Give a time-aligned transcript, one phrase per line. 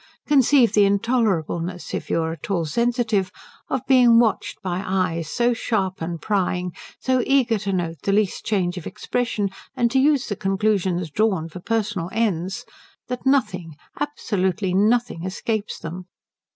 [0.25, 3.31] Conceive the intolerableness, if you are at all sensitive,
[3.69, 8.43] of being watched by eyes so sharp and prying, so eager to note the least
[8.43, 12.65] change of expression and to use the conclusions drawn for personal ends
[13.09, 16.07] that nothing, absolutely nothing, escapes them.